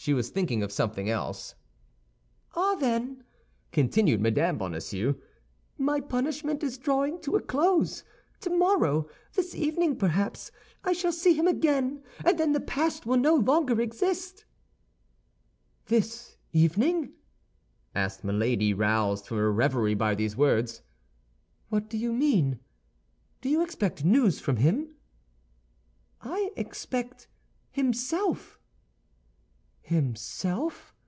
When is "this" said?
9.34-9.54, 15.86-16.38